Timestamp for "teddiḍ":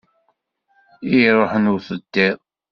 1.87-2.37